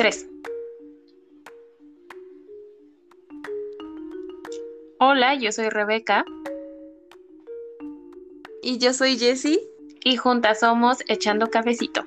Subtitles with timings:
[0.00, 0.26] Tres.
[4.98, 6.24] Hola, yo soy Rebeca.
[8.62, 9.60] Y yo soy Jessie.
[10.02, 12.06] Y juntas somos Echando Cafecito.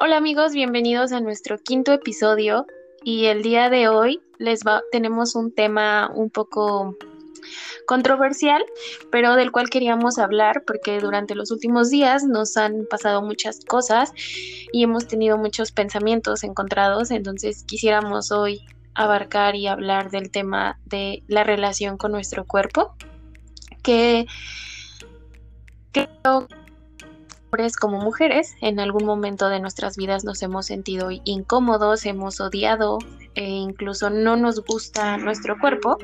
[0.00, 2.66] Hola amigos, bienvenidos a nuestro quinto episodio.
[3.04, 6.96] Y el día de hoy les va, tenemos un tema un poco
[7.86, 8.64] controversial,
[9.10, 14.12] pero del cual queríamos hablar porque durante los últimos días nos han pasado muchas cosas
[14.72, 21.22] y hemos tenido muchos pensamientos encontrados, entonces quisiéramos hoy abarcar y hablar del tema de
[21.28, 22.94] la relación con nuestro cuerpo,
[23.82, 24.26] que
[25.92, 26.48] creo
[27.78, 32.98] como mujeres en algún momento de nuestras vidas nos hemos sentido incómodos, hemos odiado
[33.34, 35.98] e incluso no nos gusta nuestro cuerpo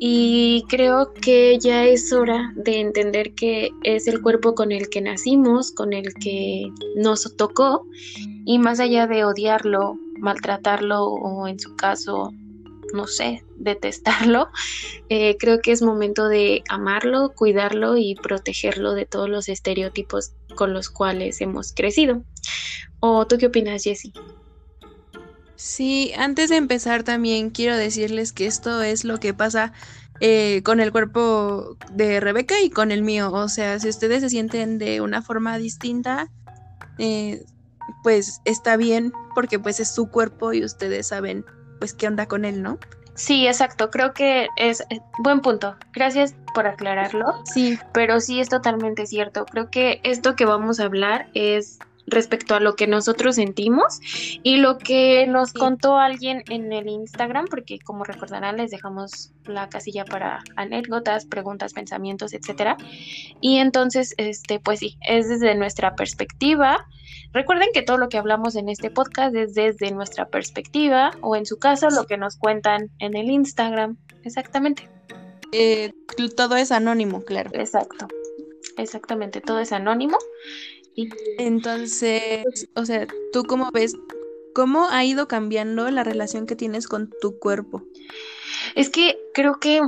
[0.00, 5.00] y creo que ya es hora de entender que es el cuerpo con el que
[5.00, 7.86] nacimos, con el que nos tocó,
[8.44, 12.32] y más allá de odiarlo, maltratarlo o en su caso,
[12.92, 14.48] no sé, detestarlo,
[15.08, 20.72] eh, creo que es momento de amarlo, cuidarlo y protegerlo de todos los estereotipos con
[20.72, 22.22] los cuales hemos crecido.
[23.00, 24.12] ¿O tú qué opinas, Jessie?
[25.58, 29.72] Sí, antes de empezar también quiero decirles que esto es lo que pasa
[30.20, 33.32] eh, con el cuerpo de Rebeca y con el mío.
[33.32, 36.30] O sea, si ustedes se sienten de una forma distinta,
[36.98, 37.44] eh,
[38.04, 41.44] pues está bien porque pues es su cuerpo y ustedes saben
[41.80, 42.78] pues qué onda con él, ¿no?
[43.16, 43.90] Sí, exacto.
[43.90, 45.76] Creo que es eh, buen punto.
[45.92, 47.42] Gracias por aclararlo.
[47.52, 47.80] Sí.
[47.92, 49.44] Pero sí es totalmente cierto.
[49.44, 54.00] Creo que esto que vamos a hablar es respecto a lo que nosotros sentimos
[54.42, 59.68] y lo que nos contó alguien en el Instagram, porque como recordarán les dejamos la
[59.68, 62.76] casilla para anécdotas, preguntas, pensamientos, etcétera.
[63.40, 66.86] Y entonces, este, pues sí, es desde nuestra perspectiva.
[67.32, 71.46] Recuerden que todo lo que hablamos en este podcast es desde nuestra perspectiva o en
[71.46, 73.96] su caso lo que nos cuentan en el Instagram.
[74.24, 74.88] Exactamente.
[75.52, 75.92] Eh,
[76.36, 77.50] todo es anónimo, claro.
[77.54, 78.08] Exacto.
[78.76, 80.18] Exactamente, todo es anónimo.
[81.38, 83.94] Entonces, o sea, ¿tú cómo ves,
[84.54, 87.84] cómo ha ido cambiando la relación que tienes con tu cuerpo?
[88.74, 89.80] Es que creo que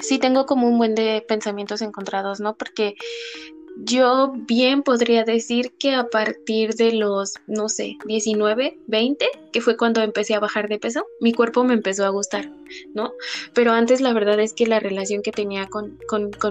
[0.00, 2.56] sí tengo como un buen de pensamientos encontrados, ¿no?
[2.56, 2.94] Porque
[3.84, 9.76] yo bien podría decir que a partir de los, no sé, 19, 20, que fue
[9.76, 12.50] cuando empecé a bajar de peso, mi cuerpo me empezó a gustar,
[12.94, 13.12] ¿no?
[13.54, 15.98] Pero antes la verdad es que la relación que tenía con,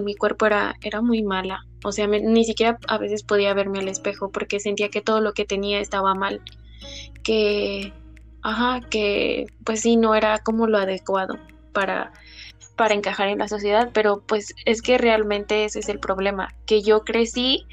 [0.04, 1.66] mi cuerpo era, era muy mala.
[1.84, 5.34] O sea, ni siquiera a veces podía verme al espejo porque sentía que todo lo
[5.34, 6.42] que tenía estaba mal.
[7.24, 7.92] Que,
[8.42, 11.38] ajá, que pues sí, no era como lo adecuado
[11.74, 12.14] para
[12.78, 16.84] para encajar en la sociedad, pero pues es que realmente ese es el problema, que
[16.84, 17.66] yo crecí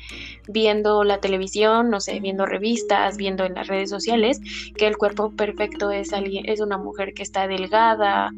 [0.49, 4.41] viendo la televisión, no sé, viendo revistas, viendo en las redes sociales,
[4.77, 8.31] que el cuerpo perfecto es alguien, es una mujer que está delgada,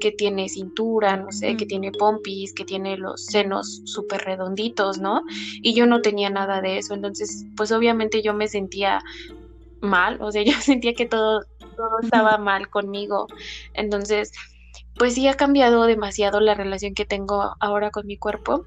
[0.00, 5.22] que tiene cintura, no sé, que tiene pompis, que tiene los senos súper redonditos, ¿no?
[5.62, 9.02] Y yo no tenía nada de eso, entonces pues obviamente yo me sentía
[9.82, 11.42] mal, o sea, yo sentía que todo,
[11.76, 13.26] todo estaba mal conmigo,
[13.74, 14.32] entonces
[14.98, 18.66] pues sí ha cambiado demasiado la relación que tengo ahora con mi cuerpo,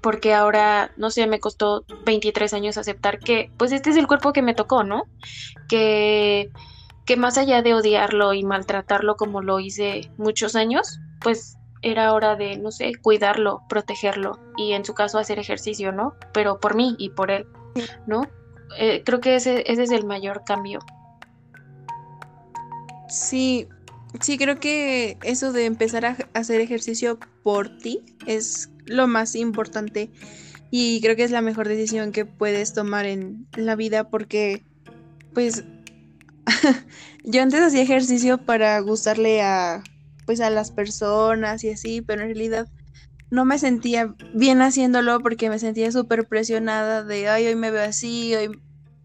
[0.00, 4.32] porque ahora, no sé, me costó 23 años aceptar que, pues este es el cuerpo
[4.32, 5.04] que me tocó, ¿no?
[5.68, 6.50] Que,
[7.06, 12.36] que más allá de odiarlo y maltratarlo como lo hice muchos años, pues era hora
[12.36, 16.14] de, no sé, cuidarlo, protegerlo y en su caso hacer ejercicio, ¿no?
[16.32, 17.46] Pero por mí y por él,
[18.06, 18.22] ¿no?
[18.78, 20.80] Eh, creo que ese, ese es el mayor cambio.
[23.08, 23.68] Sí,
[24.20, 30.10] Sí, creo que eso de empezar a hacer ejercicio por ti es lo más importante
[30.70, 34.64] y creo que es la mejor decisión que puedes tomar en la vida porque
[35.34, 35.64] pues
[37.24, 39.82] yo antes hacía ejercicio para gustarle a
[40.26, 42.68] pues a las personas y así, pero en realidad
[43.30, 47.82] no me sentía bien haciéndolo porque me sentía súper presionada de ay hoy me veo
[47.82, 48.50] así, hoy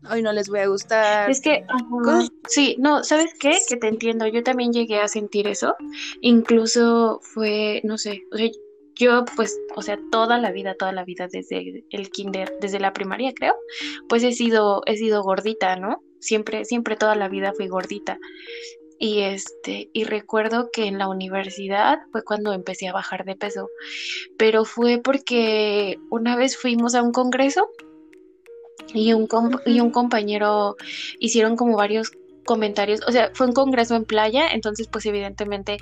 [0.09, 1.29] hoy no les voy a gustar.
[1.29, 1.65] Es que,
[2.47, 3.57] sí, no, ¿sabes qué?
[3.67, 5.75] Que te entiendo, yo también llegué a sentir eso,
[6.21, 8.49] incluso fue, no sé, o sea,
[8.95, 12.93] yo pues, o sea, toda la vida, toda la vida desde el kinder, desde la
[12.93, 13.55] primaria creo,
[14.09, 16.03] pues he sido, he sido gordita, ¿no?
[16.19, 18.17] Siempre, siempre toda la vida fui gordita.
[18.99, 23.69] Y este, y recuerdo que en la universidad fue cuando empecé a bajar de peso,
[24.39, 27.69] pero fue porque una vez fuimos a un congreso
[28.93, 29.27] y un,
[29.65, 30.75] y un compañero
[31.19, 32.11] hicieron como varios
[32.45, 35.77] comentarios, o sea, fue un congreso en playa, entonces pues evidentemente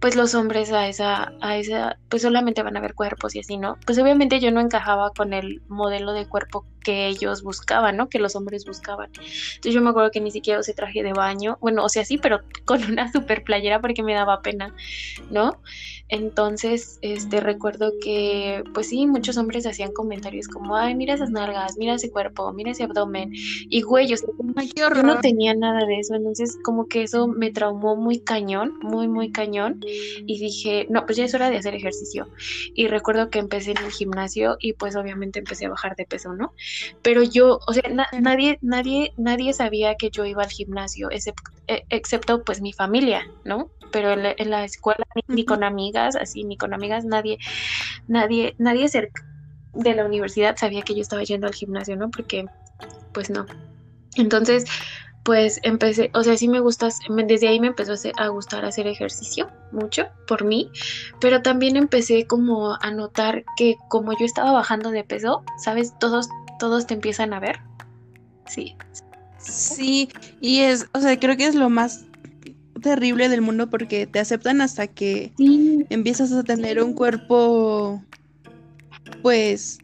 [0.00, 3.56] pues los hombres a esa, a esa, pues solamente van a ver cuerpos y así,
[3.56, 3.78] ¿no?
[3.86, 8.08] Pues obviamente yo no encajaba con el modelo de cuerpo que ellos buscaban, ¿no?
[8.08, 9.10] Que los hombres buscaban.
[9.16, 12.18] Entonces yo me acuerdo que ni siquiera usé traje de baño, bueno, o sea, sí,
[12.18, 14.74] pero con una super playera porque me daba pena,
[15.30, 15.58] ¿no?
[16.08, 21.76] Entonces, este, recuerdo que, pues sí, muchos hombres hacían comentarios como, ay, mira esas nalgas,
[21.78, 24.16] mira ese cuerpo, mira ese abdomen, y güey, yo,
[24.76, 29.08] yo no tenía nada de eso, entonces como que eso me traumó muy cañón, muy,
[29.08, 32.28] muy cañón, y dije, no, pues ya es hora de hacer ejercicio.
[32.74, 36.34] Y recuerdo que empecé en el gimnasio y pues obviamente empecé a bajar de peso,
[36.34, 36.52] ¿no?
[37.02, 37.82] Pero yo, o sea,
[38.20, 43.26] nadie, nadie, nadie sabía que yo iba al gimnasio, excepto, e, excepto pues mi familia,
[43.44, 43.70] ¿no?
[43.92, 47.38] Pero en la, escuela ni, con amigas, así, ni con amigas, nadie,
[48.08, 49.24] nadie, nadie cerca
[49.72, 52.10] de la universidad sabía que yo estaba yendo al gimnasio, ¿no?
[52.10, 52.46] Porque,
[53.12, 53.46] pues no.
[54.16, 54.64] Entonces,
[55.24, 56.88] pues empecé, o sea, sí me gusta,
[57.26, 60.70] desde ahí me empezó a gustar hacer ejercicio mucho por mí,
[61.18, 65.98] pero también empecé como a notar que como yo estaba bajando de peso, ¿sabes?
[65.98, 67.60] Todos, todos te empiezan a ver.
[68.46, 68.76] Sí.
[69.38, 70.08] Sí,
[70.40, 72.06] y es, o sea, creo que es lo más
[72.82, 75.32] terrible del mundo porque te aceptan hasta que
[75.90, 78.02] empiezas a tener un cuerpo,
[79.22, 79.78] pues,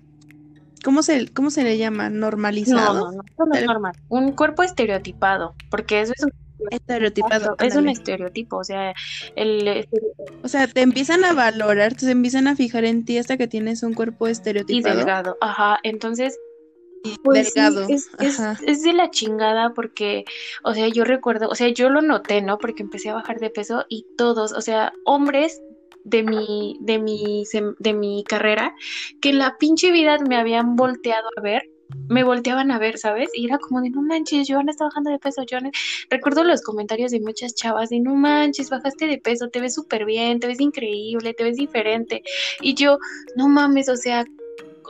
[0.82, 2.08] ¿Cómo se, ¿Cómo se le llama?
[2.08, 3.12] ¿Normalizado?
[3.12, 3.92] No, no, no, es normal.
[4.08, 6.32] Un cuerpo estereotipado, porque eso es un
[6.70, 7.56] estereotipado.
[7.58, 8.94] Es un estereotipo, o sea,
[9.36, 9.86] el
[10.42, 13.82] o sea, te empiezan a valorar, te empiezan a fijar en ti hasta que tienes
[13.82, 14.94] un cuerpo estereotipado.
[14.94, 15.78] Y delgado, ajá.
[15.82, 16.38] Entonces,
[17.22, 20.24] pues es, de la chingada porque,
[20.62, 22.58] o sea, yo recuerdo, o sea, yo lo noté, ¿no?
[22.58, 25.60] Porque empecé a bajar de peso y todos, o sea, hombres
[26.04, 27.44] de mi, de mi,
[27.78, 28.74] de mi carrera,
[29.20, 31.62] que en la pinche vida me habían volteado a ver,
[32.08, 33.30] me volteaban a ver, ¿sabes?
[33.34, 35.70] Y era como de, no manches, Joana está bajando de peso, Joana.
[36.08, 40.04] Recuerdo los comentarios de muchas chavas de, no manches, bajaste de peso, te ves súper
[40.04, 42.22] bien, te ves increíble, te ves diferente.
[42.60, 42.98] Y yo,
[43.36, 44.24] no mames, o sea,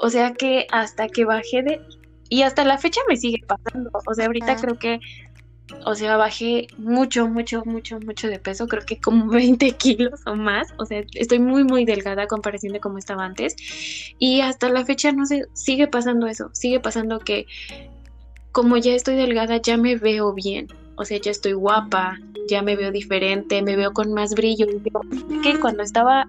[0.01, 1.81] o sea que hasta que bajé de...
[2.31, 3.91] Y hasta la fecha me sigue pasando.
[4.07, 5.01] O sea, ahorita creo que
[5.85, 10.35] o sea, bajé mucho, mucho, mucho, mucho de peso, creo que como 20 kilos o
[10.35, 13.57] más, o sea, estoy muy, muy delgada a comparación de cómo estaba antes.
[14.19, 17.47] Y hasta la fecha, no sé, sigue pasando eso, sigue pasando que
[18.53, 20.67] como ya estoy delgada, ya me veo bien,
[20.97, 22.19] o sea, ya estoy guapa,
[22.49, 24.67] ya me veo diferente, me veo con más brillo,
[25.43, 26.27] que cuando estaba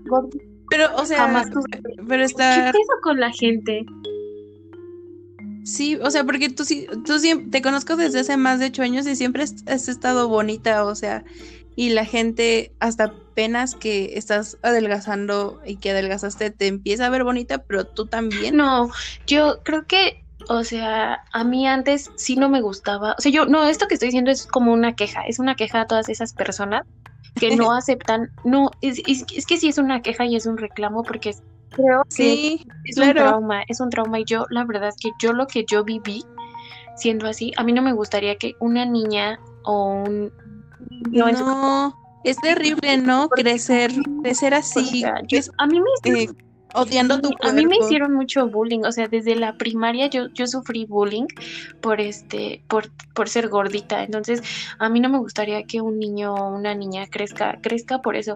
[0.69, 1.43] pero, o sea,
[2.07, 2.71] pero está...
[2.71, 3.85] ¿Qué con la gente?
[5.63, 8.81] Sí, o sea, porque tú sí, tú siempre, te conozco desde hace más de ocho
[8.81, 11.23] años y siempre has estado bonita, o sea,
[11.75, 17.23] y la gente hasta apenas que estás adelgazando y que adelgazaste te empieza a ver
[17.23, 18.57] bonita, pero tú también.
[18.57, 18.89] No,
[19.27, 23.45] yo creo que, o sea, a mí antes sí no me gustaba, o sea, yo,
[23.45, 26.33] no, esto que estoy diciendo es como una queja, es una queja a todas esas
[26.33, 26.85] personas
[27.35, 31.03] que no aceptan, no, es, es que sí es una queja y es un reclamo
[31.03, 34.95] porque es creo que es un trauma, es un trauma y yo la verdad es
[34.97, 36.23] que yo lo que yo viví
[36.95, 40.31] siendo así, a mí no me gustaría que una niña o un
[41.11, 43.29] no, es, terrible, ¿no?
[43.29, 43.91] Crecer,
[44.21, 45.03] crecer así.
[45.03, 46.27] a mí me eh,
[46.73, 50.47] odiando tu A mí me hicieron mucho bullying, o sea, desde la primaria yo, yo
[50.47, 51.27] sufrí bullying
[51.81, 54.03] por este, por, por ser gordita.
[54.03, 54.41] Entonces,
[54.79, 58.35] a mí no me gustaría que un niño o una niña crezca, crezca por eso.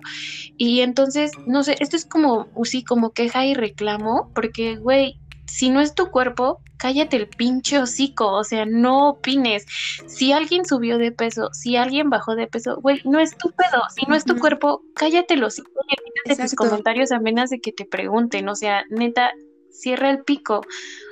[0.57, 5.19] Y entonces, no sé, esto es como, sí, como queja y reclamo, porque, güey,
[5.55, 9.65] si no es tu cuerpo, cállate el pinche hocico, o sea, no opines.
[10.05, 13.81] Si alguien subió de peso, si alguien bajó de peso, güey, no es tu pedo.
[13.95, 15.95] Si no es tu cuerpo, cállate el hocico y
[16.27, 19.31] evita tus comentarios a menos de que te pregunten, o sea, neta,
[19.71, 20.59] cierra el pico.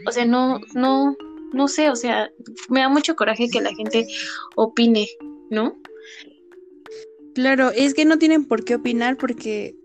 [0.06, 1.16] O sea, no, no,
[1.54, 2.30] no sé, o sea,
[2.68, 4.06] me da mucho coraje que la gente
[4.58, 5.08] opine,
[5.50, 5.78] ¿no?
[7.34, 9.78] Claro, es que no tienen por qué opinar porque,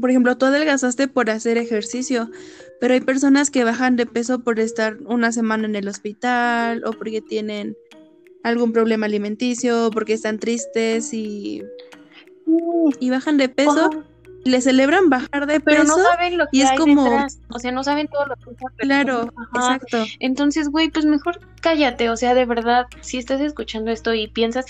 [0.00, 2.30] por ejemplo, tú adelgazaste por hacer ejercicio,
[2.80, 6.92] pero hay personas que bajan de peso por estar una semana en el hospital o
[6.92, 7.76] porque tienen
[8.42, 11.62] algún problema alimenticio, porque están tristes y,
[13.00, 13.90] y bajan de peso.
[14.44, 15.64] Le celebran bajar de peso.
[15.64, 17.26] Pero no saben lo que y es como...
[17.48, 20.04] O sea, no saben todo lo que está Claro, exacto.
[20.20, 22.10] Entonces, güey, pues mejor cállate.
[22.10, 24.64] O sea, de verdad, si estás escuchando esto y piensas,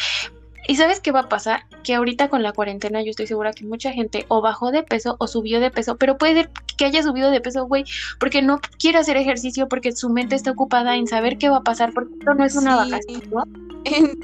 [0.68, 1.64] ¿Y sabes qué va a pasar?
[1.82, 5.16] Que ahorita con la cuarentena yo estoy segura que mucha gente o bajó de peso
[5.18, 7.85] o subió de peso, pero puede ser que haya subido de peso, güey,
[8.18, 11.62] porque no quiere hacer ejercicio, porque su mente está ocupada en saber qué va a
[11.62, 13.44] pasar, porque esto no es una vacación, ¿no?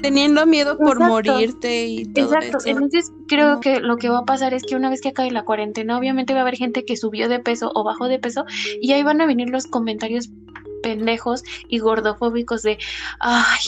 [0.01, 4.53] teniendo miedo por morirte y todo Exacto, entonces creo que lo que va a pasar
[4.53, 7.29] es que una vez que acabe la cuarentena, obviamente va a haber gente que subió
[7.29, 8.45] de peso o bajó de peso
[8.81, 10.29] y ahí van a venir los comentarios
[10.81, 12.77] pendejos y gordofóbicos de,
[13.19, 13.61] ay,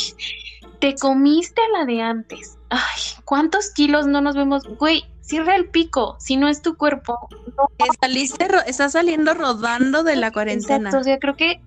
[0.85, 2.59] te comiste la de antes.
[2.69, 4.61] Ay, ¿cuántos kilos no nos vemos?
[4.77, 7.27] Güey, cierra el pico, si no es tu cuerpo.
[7.57, 7.67] No.
[7.99, 10.91] Saliste, estás saliendo rodando de la cuarentena.
[10.95, 11.59] o sea, creo que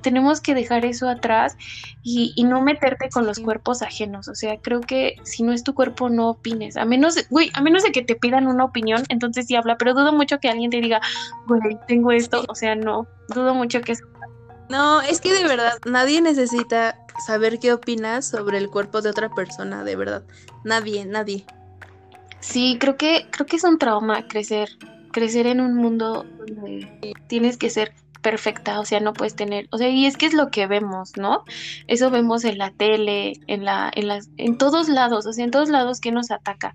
[0.00, 1.54] tenemos que dejar eso atrás
[2.02, 4.28] y, y, no meterte con los cuerpos ajenos.
[4.28, 6.78] O sea, creo que si no es tu cuerpo, no opines.
[6.78, 9.92] A menos, güey, a menos de que te pidan una opinión, entonces sí habla, pero
[9.92, 11.02] dudo mucho que alguien te diga,
[11.46, 12.42] güey, tengo esto.
[12.48, 14.06] O sea, no, dudo mucho que eso.
[14.70, 19.28] No, es que de verdad, nadie necesita saber qué opinas sobre el cuerpo de otra
[19.34, 20.22] persona, de verdad.
[20.64, 21.44] Nadie, nadie.
[22.40, 24.70] Sí, creo que, creo que es un trauma crecer,
[25.12, 27.92] crecer en un mundo donde tienes que ser
[28.22, 31.12] perfecta, o sea, no puedes tener, o sea, y es que es lo que vemos,
[31.16, 31.44] ¿no?
[31.88, 35.50] Eso vemos en la tele, en la, en las, en todos lados, o sea, en
[35.50, 36.74] todos lados que nos ataca.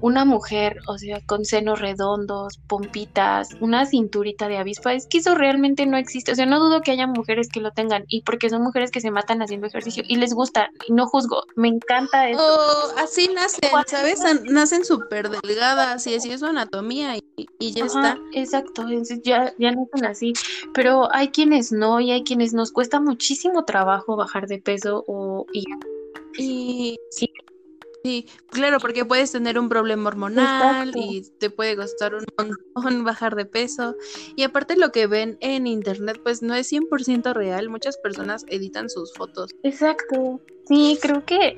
[0.00, 5.34] Una mujer, o sea, con senos redondos, pompitas, una cinturita de avispa, es que eso
[5.34, 8.50] realmente no existe, o sea, no dudo que haya mujeres que lo tengan, y porque
[8.50, 12.28] son mujeres que se matan haciendo ejercicio, y les gusta, y no juzgo, me encanta
[12.28, 12.40] eso.
[12.42, 14.20] Oh, así nacen, ¿sabes?
[14.44, 17.22] Nacen súper delgadas, y así es su anatomía, y,
[17.58, 18.18] y ya está.
[18.34, 18.84] Exacto,
[19.24, 20.34] ya, ya nacen así,
[20.74, 20.81] pero
[21.12, 25.64] hay quienes no y hay quienes nos cuesta muchísimo trabajo bajar de peso o y,
[26.38, 27.28] y sí.
[28.04, 32.56] Sí, claro, porque puedes tener un problema hormonal y te puede costar un montón
[33.04, 33.94] bajar de peso.
[34.34, 37.68] Y aparte lo que ven en internet, pues no es 100% real.
[37.68, 39.52] Muchas personas editan sus fotos.
[39.62, 40.40] Exacto.
[40.66, 41.56] Sí, creo que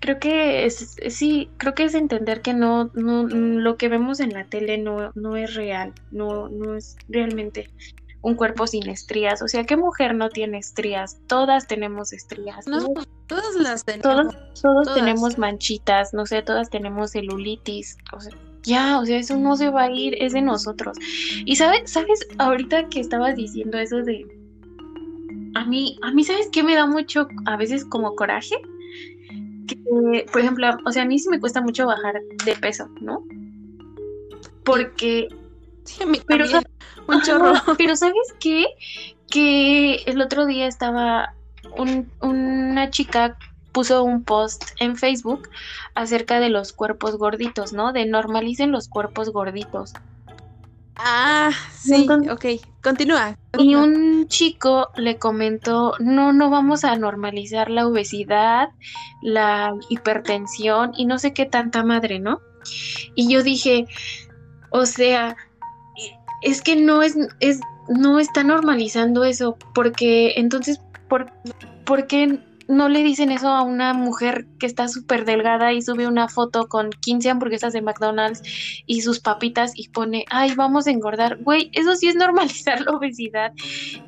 [0.00, 4.32] creo que es, sí, creo que es entender que no, no, lo que vemos en
[4.32, 7.70] la tele no, no es real, no, no es realmente
[8.22, 9.42] un cuerpo sin estrías.
[9.42, 11.18] O sea, ¿qué mujer no tiene estrías?
[11.26, 12.66] Todas tenemos estrías.
[12.66, 12.86] No,
[13.26, 14.02] todas las tenemos.
[14.02, 17.96] Todos, todos tenemos manchitas, no sé, todas tenemos celulitis.
[18.12, 20.96] O sea, ya, o sea, eso no se va a ir, es de nosotros.
[21.44, 24.26] Y sabes, sabes, ahorita que estabas diciendo eso de
[25.54, 28.54] a mí, a mí, ¿sabes qué me da mucho a veces como coraje?
[29.68, 33.22] Que, por ejemplo, o sea, a mí sí me cuesta mucho bajar de peso, ¿no?
[34.64, 35.28] Porque...
[35.84, 36.44] Sí, a mí pero,
[37.06, 37.52] un chorro.
[37.78, 38.66] pero ¿sabes qué?
[39.30, 41.34] Que el otro día estaba
[42.20, 43.36] una chica
[43.72, 45.48] puso un post en Facebook
[45.94, 47.92] acerca de los cuerpos gorditos, ¿no?
[47.92, 49.94] De normalicen los cuerpos gorditos.
[50.98, 52.44] Ah, sí, ok,
[52.82, 58.70] continúa, Y un chico le comentó, no, no vamos a normalizar la obesidad,
[59.22, 62.40] la hipertensión y no sé qué tanta madre, ¿no?
[63.14, 63.86] Y yo dije,
[64.70, 65.36] o sea,
[66.42, 71.32] es que no es, es no está normalizando eso, porque entonces, ¿por,
[71.84, 76.06] ¿por qué no le dicen eso a una mujer que está súper delgada y sube
[76.06, 78.42] una foto con 15 hamburguesas de McDonald's
[78.86, 81.38] y sus papitas y pone, ay, vamos a engordar.
[81.42, 83.52] Güey, eso sí es normalizar la obesidad.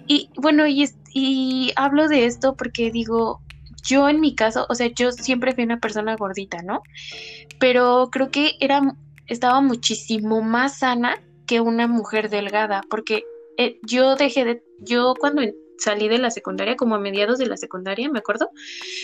[0.06, 3.40] Y bueno, y, y hablo de esto porque digo,
[3.82, 6.82] yo en mi caso, o sea, yo siempre fui una persona gordita, ¿no?
[7.58, 8.82] Pero creo que era,
[9.26, 13.24] estaba muchísimo más sana que una mujer delgada, porque
[13.56, 15.42] eh, yo dejé de, yo cuando
[15.80, 18.50] salí de la secundaria, como a mediados de la secundaria, me acuerdo,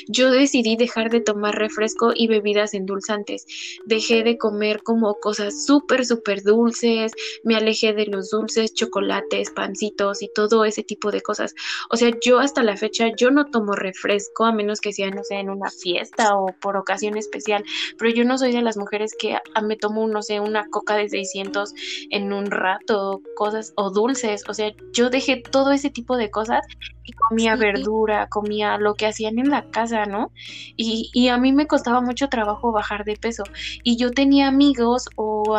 [0.09, 3.47] yo decidí dejar de tomar refresco y bebidas endulzantes.
[3.87, 7.13] Dejé de comer como cosas súper, súper dulces,
[7.45, 11.55] me alejé de los dulces, chocolates, pancitos y todo ese tipo de cosas.
[11.91, 15.25] O sea, yo hasta la fecha, yo no tomo refresco a menos que sea, no
[15.25, 17.65] sé, en una fiesta o por ocasión especial,
[17.99, 21.09] pero yo no soy de las mujeres que me tomo, no sé, una coca de
[21.09, 21.73] 600
[22.11, 24.43] en un rato, cosas, o dulces.
[24.49, 26.66] O sea, yo dejé todo ese tipo de cosas
[27.05, 30.33] y comía verdura, comía lo que hacían en la casa, ¿no?
[30.77, 33.45] Y, y, a mí me costaba mucho trabajo bajar de peso.
[33.83, 35.57] Y yo tenía amigos o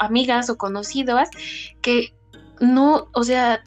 [0.00, 1.30] amigas o conocidas
[1.82, 2.14] que
[2.60, 3.62] no, o sea,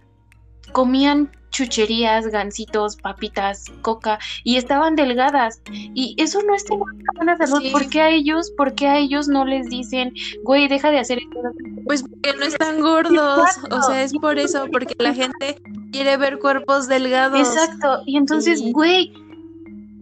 [0.71, 6.83] comían chucherías, gansitos, papitas, coca y estaban delgadas y eso no es tener
[7.15, 7.71] buena salud.
[7.71, 10.13] ¿Por qué a ellos, por qué a ellos no les dicen,
[10.43, 11.39] güey, deja de hacer esto?
[11.85, 15.59] Pues porque no están gordos, o sea, es por eso, porque la gente
[15.97, 17.39] quiere ver cuerpos delgados.
[17.39, 19.11] Exacto, y entonces, güey,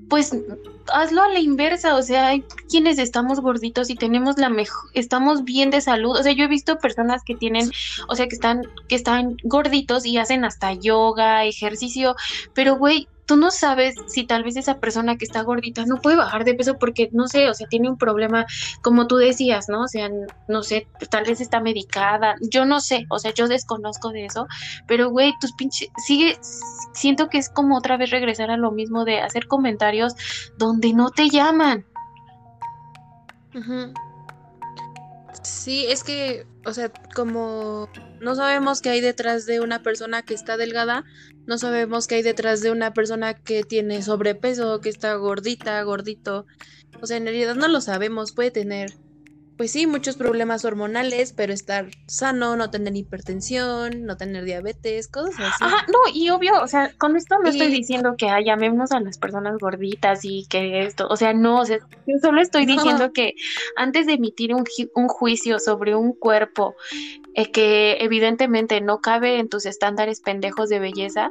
[0.09, 0.35] pues
[0.93, 5.43] hazlo a la inversa, o sea, hay quienes estamos gorditos y tenemos la mejor, estamos
[5.43, 7.71] bien de salud, o sea, yo he visto personas que tienen,
[8.07, 12.15] o sea, que están, que están gorditos y hacen hasta yoga, ejercicio,
[12.53, 16.15] pero güey, tú no sabes si tal vez esa persona que está gordita no puede
[16.15, 18.45] bajar de peso porque, no sé, o sea, tiene un problema,
[18.81, 19.81] como tú decías, ¿no?
[19.81, 20.09] O sea,
[20.47, 24.47] no sé, tal vez está medicada, yo no sé, o sea, yo desconozco de eso,
[24.87, 26.37] pero, güey, tus pinches, sigue,
[26.93, 30.13] siento que es como otra vez regresar a lo mismo de hacer comentarios
[30.57, 31.85] donde no te llaman.
[35.43, 40.33] Sí, es que, o sea, como no sabemos qué hay detrás de una persona que
[40.33, 41.05] está delgada,
[41.45, 46.47] no sabemos qué hay detrás de una persona que tiene sobrepeso, que está gordita, gordito.
[47.01, 48.97] O sea, en realidad no lo sabemos, puede tener
[49.57, 55.35] pues sí, muchos problemas hormonales, pero estar sano, no tener hipertensión, no tener diabetes, cosas
[55.39, 55.63] así.
[55.63, 58.99] Ajá, no, y obvio, o sea, con esto no estoy diciendo que ay, llamemos a
[58.99, 63.13] las personas gorditas y que esto, o sea, no, o sea, yo solo estoy diciendo
[63.13, 63.33] que
[63.77, 66.75] antes de emitir un, un juicio sobre un cuerpo
[67.33, 71.29] eh, que evidentemente no cabe en tus estándares pendejos de belleza,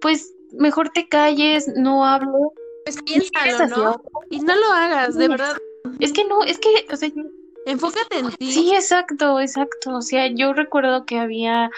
[0.00, 2.52] pues mejor te calles, no hablo.
[2.84, 4.02] Pues piénsalo, ¿no?
[4.30, 5.56] Y no lo hagas, de verdad.
[6.00, 7.10] Es que no, es que, o sea,
[7.66, 8.52] Enfócate en ti.
[8.52, 9.96] Sí, exacto, exacto.
[9.96, 11.70] O sea, yo recuerdo que había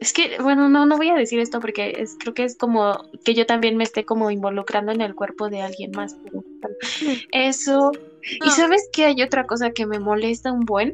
[0.00, 3.04] es que, bueno, no, no voy a decir esto porque es, creo que es como
[3.24, 6.16] que yo también me esté como involucrando en el cuerpo de alguien más.
[7.32, 7.92] Eso.
[8.44, 10.92] Y sabes que hay otra cosa que me molesta un buen.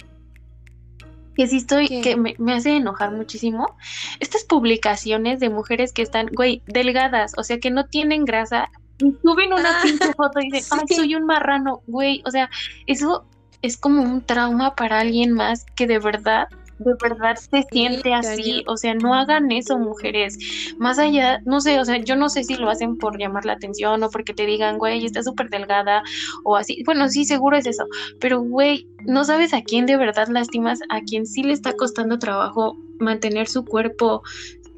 [1.34, 3.76] Que sí estoy, que me, me, hace enojar muchísimo.
[4.20, 8.70] Estas publicaciones de mujeres que están, güey, delgadas, o sea, que no tienen grasa.
[8.98, 12.22] Y suben una ah, pinche foto y dicen, ay, soy un marrano, güey.
[12.24, 12.50] O sea,
[12.86, 13.24] eso
[13.64, 18.64] es como un trauma para alguien más que de verdad de verdad se siente así,
[18.66, 20.36] o sea, no hagan eso, mujeres.
[20.76, 23.52] Más allá, no sé, o sea, yo no sé si lo hacen por llamar la
[23.52, 26.02] atención o porque te digan, güey, está súper delgada
[26.42, 26.82] o así.
[26.84, 27.86] Bueno, sí, seguro es eso,
[28.20, 32.18] pero güey, no sabes a quién de verdad lastimas, a quien sí le está costando
[32.18, 34.22] trabajo mantener su cuerpo,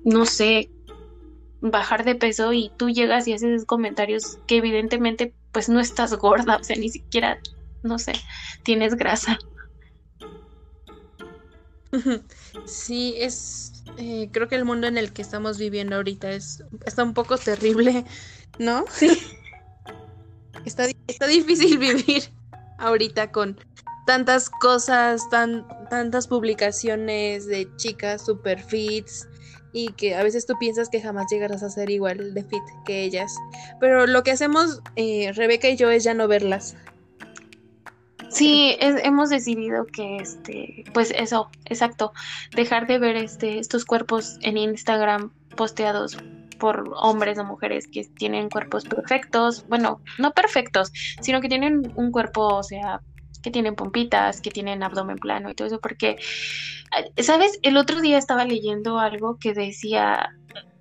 [0.05, 0.71] no sé,
[1.63, 6.59] bajar de peso y tú llegas y haces comentarios que evidentemente pues no estás gorda,
[6.61, 7.39] o sea, ni siquiera
[7.87, 8.13] no sé,
[8.63, 9.39] tienes grasa.
[12.67, 17.03] Sí, es, eh, creo que el mundo en el que estamos viviendo ahorita es, está
[17.03, 18.05] un poco terrible,
[18.59, 18.85] ¿no?
[18.91, 19.09] Sí.
[20.65, 22.25] Está, está difícil vivir
[22.79, 23.57] ahorita con
[24.07, 29.29] tantas cosas, tan, tantas publicaciones de chicas super fits
[29.73, 33.03] y que a veces tú piensas que jamás llegarás a ser igual de fit que
[33.03, 33.33] ellas.
[33.79, 36.75] Pero lo que hacemos eh, Rebeca y yo es ya no verlas.
[38.29, 42.13] Sí, hemos decidido que este, pues eso, exacto,
[42.55, 46.19] dejar de ver este, estos cuerpos en Instagram posteados
[46.59, 52.11] por hombres o mujeres que tienen cuerpos perfectos, bueno, no perfectos, sino que tienen un
[52.11, 53.01] cuerpo, o sea,
[53.43, 56.17] que tienen pompitas, que tienen abdomen plano y todo eso, porque,
[57.19, 57.59] ¿sabes?
[57.63, 60.29] El otro día estaba leyendo algo que decía,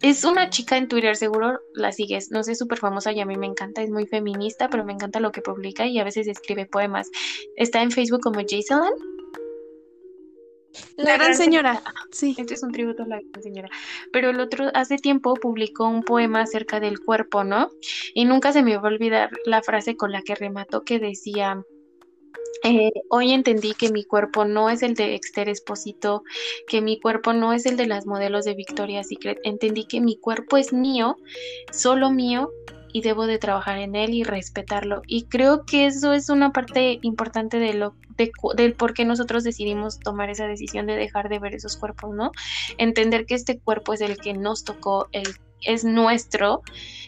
[0.02, 3.38] es una chica en Twitter, seguro la sigues, no sé, súper famosa y a mí
[3.38, 6.66] me encanta, es muy feminista, pero me encanta lo que publica y a veces escribe
[6.66, 7.10] poemas.
[7.56, 8.90] Está en Facebook como Jason.
[10.98, 11.82] La, gran señora.
[12.12, 12.36] Sí.
[12.38, 13.70] Este es un tributo a la gran señora.
[14.12, 17.70] Pero el otro, hace tiempo publicó un poema acerca del cuerpo, ¿no?
[18.14, 21.64] Y nunca se me va a olvidar la frase con la que remató que decía,
[22.64, 26.24] eh, hoy entendí que mi cuerpo no es el de Esther Esposito,
[26.68, 29.40] que mi cuerpo no es el de las modelos de Victoria's Secret.
[29.44, 31.18] Entendí que mi cuerpo es mío,
[31.72, 32.50] solo mío,
[32.96, 35.02] y debo de trabajar en él y respetarlo.
[35.06, 39.44] Y creo que eso es una parte importante de lo de, del por qué nosotros
[39.44, 42.32] decidimos tomar esa decisión de dejar de ver esos cuerpos, ¿no?
[42.78, 45.28] Entender que este cuerpo es el que nos tocó, el
[45.62, 46.62] es nuestro,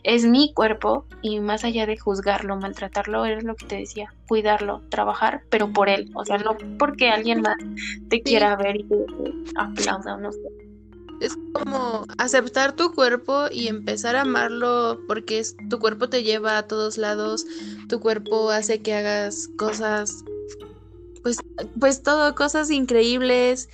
[0.03, 4.81] es mi cuerpo y más allá de juzgarlo, maltratarlo, es lo que te decía, cuidarlo,
[4.89, 7.57] trabajar, pero por él, o sea, no porque alguien más
[8.09, 9.05] te quiera ver y te
[9.55, 10.39] aplauda no sé.
[11.19, 16.59] Es como aceptar tu cuerpo y empezar a amarlo porque es, tu cuerpo te lleva
[16.59, 17.45] a todos lados,
[17.89, 20.23] tu cuerpo hace que hagas cosas,
[21.23, 21.37] pues,
[21.79, 23.67] pues todo, cosas increíbles,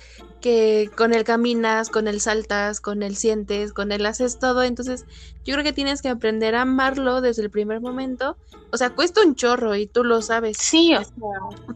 [0.44, 4.62] que con él caminas, con él saltas, con él sientes, con él haces todo.
[4.62, 5.06] Entonces,
[5.42, 8.36] yo creo que tienes que aprender a amarlo desde el primer momento.
[8.70, 10.58] O sea, cuesta un chorro y tú lo sabes.
[10.58, 11.14] Sí, o sea.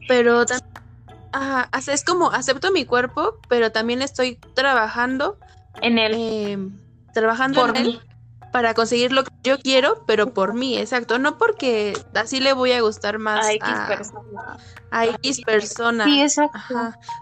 [0.07, 0.45] Pero
[1.87, 5.39] es como acepto mi cuerpo, pero también estoy trabajando
[5.81, 6.13] en él.
[6.15, 6.79] Em,
[7.15, 8.03] trabajando en él
[8.53, 11.19] para conseguir lo que yo quiero, pero por mí, exacto.
[11.19, 14.59] No porque así le voy a gustar más a X persona.
[14.91, 16.05] A X persona.
[16.05, 16.59] Sí, exacto.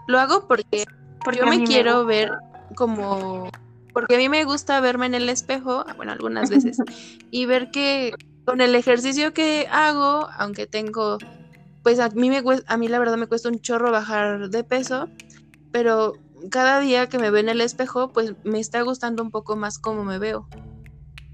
[0.07, 0.85] Lo hago porque
[1.27, 2.31] porque yo me quiero ver
[2.75, 3.49] como
[3.93, 6.77] porque a mí me gusta verme en el espejo, bueno, algunas veces,
[7.31, 8.13] y ver que
[8.45, 11.19] con el ejercicio que hago, aunque tengo,
[11.81, 15.09] pues a mí me a mí la verdad me cuesta un chorro bajar de peso,
[15.71, 16.13] pero
[16.51, 19.79] cada día que me veo en el espejo, pues me está gustando un poco más
[19.79, 20.47] cómo me veo.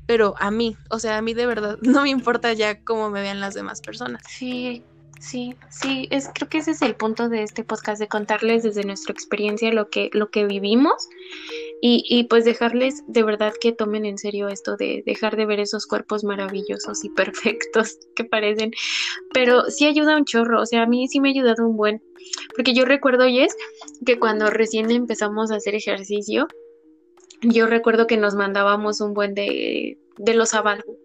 [0.06, 3.21] Pero a mí, o sea, a mí de verdad no me importa ya cómo me
[3.21, 4.23] vean las demás personas.
[4.27, 4.86] Sí,
[5.23, 8.83] Sí, sí, es, creo que ese es el punto de este podcast, de contarles desde
[8.83, 11.07] nuestra experiencia lo que, lo que vivimos
[11.81, 15.62] y, y pues dejarles de verdad que tomen en serio esto de dejar de ver
[15.62, 18.71] esos cuerpos maravillosos y perfectos que parecen,
[19.33, 22.03] pero sí ayuda un chorro, o sea, a mí sí me ha ayudado un buen,
[22.53, 23.55] porque yo recuerdo, Jess,
[24.05, 26.49] que cuando recién empezamos a hacer ejercicio,
[27.41, 31.02] yo recuerdo que nos mandábamos un buen de, de los avances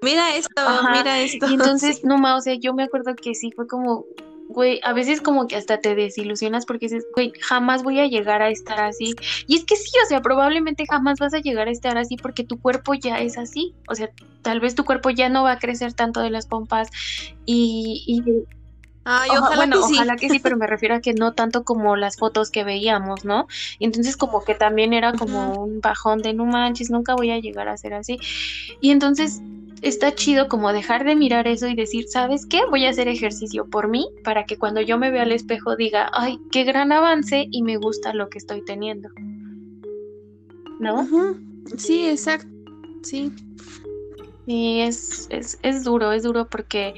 [0.00, 1.48] Mira esto, mira esto.
[1.48, 4.04] Y entonces, no más, o sea, yo me acuerdo que sí fue como,
[4.48, 8.42] güey, a veces como que hasta te desilusionas porque dices, güey, jamás voy a llegar
[8.42, 9.14] a estar así.
[9.46, 12.44] Y es que sí, o sea, probablemente jamás vas a llegar a estar así porque
[12.44, 13.74] tu cuerpo ya es así.
[13.88, 14.10] O sea,
[14.42, 16.88] tal vez tu cuerpo ya no va a crecer tanto de las pompas
[17.44, 18.04] y...
[18.06, 18.44] y
[19.10, 19.94] Ay, ojalá bueno, que sí.
[19.94, 23.24] ojalá que sí, pero me refiero a que no tanto como las fotos que veíamos,
[23.24, 23.46] ¿no?
[23.78, 27.38] Y entonces como que también era como un bajón de no manches, nunca voy a
[27.38, 28.18] llegar a ser así.
[28.82, 29.40] Y entonces
[29.82, 32.60] está chido como dejar de mirar eso y decir, ¿sabes qué?
[32.70, 36.10] Voy a hacer ejercicio por mí para que cuando yo me vea al espejo diga,
[36.12, 39.08] ay, qué gran avance y me gusta lo que estoy teniendo.
[40.80, 41.06] ¿No?
[41.76, 42.48] Sí, exacto.
[43.02, 43.32] Sí.
[44.46, 46.94] Y es, es, es duro, es duro porque,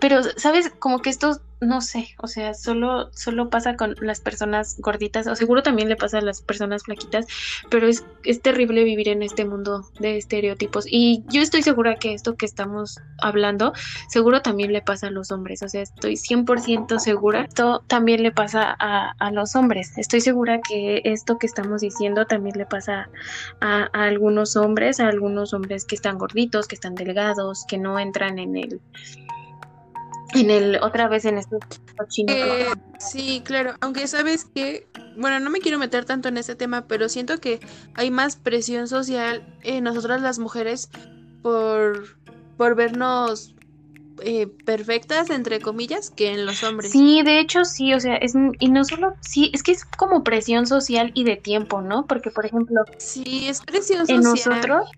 [0.00, 0.70] pero, ¿sabes?
[0.78, 5.34] Como que esto, no sé, o sea, solo, solo pasa con las personas gorditas, o
[5.34, 7.26] seguro también le pasa a las personas flaquitas,
[7.68, 10.84] pero es, es terrible vivir en este mundo de estereotipos.
[10.88, 13.72] Y yo estoy segura que esto que estamos hablando,
[14.08, 18.30] seguro también le pasa a los hombres, o sea, estoy 100% segura, esto también le
[18.30, 19.98] pasa a, a los hombres.
[19.98, 23.08] Estoy segura que esto que estamos diciendo también le pasa
[23.60, 27.98] a, a algunos hombres, a algunos hombres que están gorditos, que están delgados, que no
[27.98, 28.80] entran en el,
[30.34, 31.56] en el, otra vez en este
[31.96, 32.32] cochino.
[32.32, 32.66] Eh,
[32.98, 33.74] sí, claro.
[33.80, 34.86] Aunque sabes que,
[35.16, 37.60] bueno, no me quiero meter tanto en este tema, pero siento que
[37.94, 40.90] hay más presión social en nosotras las mujeres
[41.42, 42.16] por,
[42.56, 43.54] por vernos
[44.20, 46.90] eh, perfectas, entre comillas, que en los hombres.
[46.90, 50.24] Sí, de hecho sí, o sea, es, y no solo, sí, es que es como
[50.24, 52.06] presión social y de tiempo, ¿no?
[52.06, 54.18] Porque, por ejemplo, Sí, es presión social.
[54.18, 54.90] en nosotros,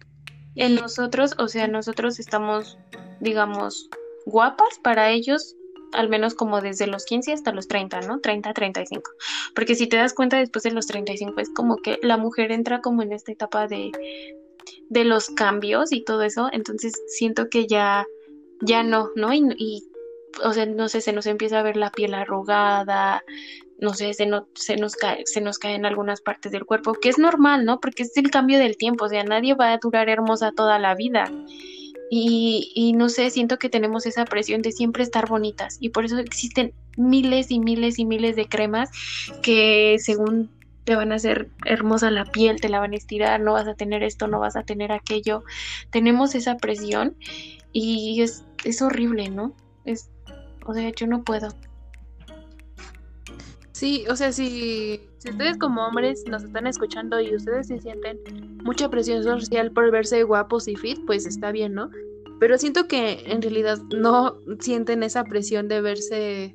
[0.56, 2.78] en nosotros, o sea, nosotros estamos,
[3.20, 3.88] digamos,
[4.26, 5.56] guapas para ellos,
[5.92, 8.20] al menos como desde los 15 hasta los 30, ¿no?
[8.20, 9.10] 30, 35.
[9.54, 12.80] Porque si te das cuenta, después de los 35 es como que la mujer entra
[12.80, 13.90] como en esta etapa de,
[14.88, 18.06] de los cambios y todo eso, entonces siento que ya,
[18.60, 19.32] ya no, ¿no?
[19.32, 19.84] Y,
[20.44, 23.24] o sea, no sé, se nos empieza a ver la piel arrugada,
[23.80, 27.08] no sé, se, no, se, nos cae, se nos caen algunas partes del cuerpo, que
[27.08, 27.80] es normal, ¿no?
[27.80, 30.94] Porque es el cambio del tiempo, o sea, nadie va a durar hermosa toda la
[30.94, 31.30] vida.
[32.12, 36.18] Y, no sé, siento que tenemos esa presión de siempre estar bonitas y por eso
[36.18, 38.90] existen miles y miles y miles de cremas
[39.42, 40.50] que según
[40.82, 43.74] te van a hacer hermosa la piel, te la van a estirar, no vas a
[43.74, 45.44] tener esto, no vas a tener aquello.
[45.90, 47.14] Tenemos esa presión
[47.72, 49.54] y es, es horrible, ¿no?
[49.84, 50.10] Es,
[50.66, 51.54] o sea, yo no puedo.
[53.80, 58.18] Sí, o sea, si, si ustedes como hombres nos están escuchando y ustedes se sienten
[58.62, 61.88] mucha presión social por verse guapos y fit, pues está bien, ¿no?
[62.38, 66.54] Pero siento que en realidad no sienten esa presión de verse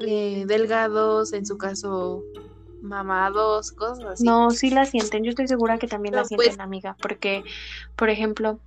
[0.00, 2.22] eh, delgados, en su caso
[2.82, 4.24] mamados, cosas así.
[4.24, 7.44] No, sí la sienten, yo estoy segura que también la No, sienten, pues- amiga, porque,
[7.96, 8.60] por ejemplo,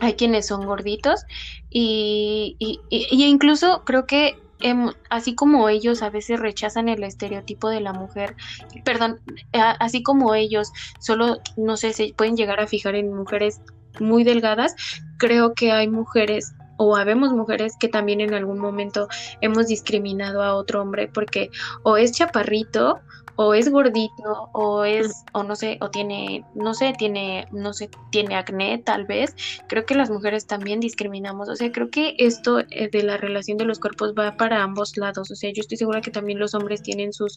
[0.00, 1.26] hay quienes son gorditos
[1.68, 7.04] y, y, y- y incluso creo que em, así como ellos a veces rechazan el
[7.04, 8.36] estereotipo de la mujer,
[8.84, 9.20] perdón,
[9.52, 13.60] así como ellos solo, no sé, se pueden llegar a fijar en mujeres
[14.00, 14.74] muy delgadas,
[15.18, 19.08] creo que hay mujeres o habemos mujeres que también en algún momento
[19.40, 21.50] hemos discriminado a otro hombre porque
[21.82, 23.00] o es chaparrito
[23.36, 27.90] o es gordito o es o no sé o tiene no sé tiene no sé
[28.10, 29.34] tiene acné tal vez.
[29.68, 31.48] Creo que las mujeres también discriminamos.
[31.48, 34.96] O sea creo que esto eh, de la relación de los cuerpos va para ambos
[34.96, 35.30] lados.
[35.30, 37.36] O sea yo estoy segura que también los hombres tienen sus,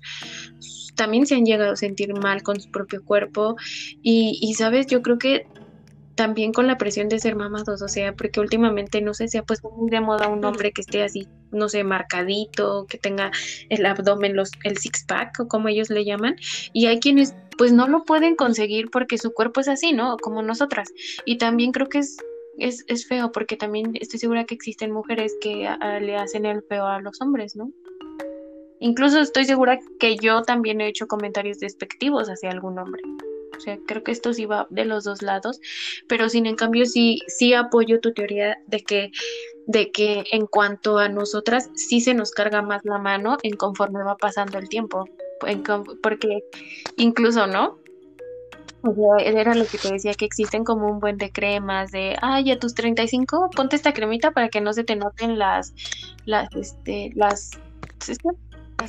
[0.59, 3.55] sus- también se han llegado a sentir mal con su propio cuerpo.
[4.01, 5.43] Y, y sabes yo creo que
[6.19, 9.43] también con la presión de ser mamados, o sea, porque últimamente, no sé, se ha
[9.43, 13.31] puesto muy de moda un hombre que esté así, no sé, marcadito, que tenga
[13.69, 16.35] el abdomen, los, el six pack o como ellos le llaman,
[16.73, 20.17] y hay quienes pues no lo pueden conseguir porque su cuerpo es así, ¿no?
[20.17, 20.89] Como nosotras.
[21.23, 22.17] Y también creo que es,
[22.57, 25.69] es, es feo porque también estoy segura que existen mujeres que
[26.01, 27.71] le hacen el feo a los hombres, ¿no?
[28.81, 33.03] Incluso estoy segura que yo también he hecho comentarios despectivos hacia algún hombre.
[33.59, 35.59] O sea, creo que esto sí va de los dos lados,
[36.07, 39.11] pero sin en cambio sí, sí apoyo tu teoría de que,
[39.67, 44.01] de que en cuanto a nosotras sí se nos carga más la mano en conforme
[44.01, 45.09] va pasando el tiempo.
[46.01, 46.45] Porque
[46.95, 47.79] incluso, ¿no?
[48.81, 52.15] O sea, era lo que te decía, que existen como un buen de cremas de,
[52.21, 55.73] ay, a tus 35, ponte esta cremita para que no se te noten las,
[56.23, 57.51] las, este, las,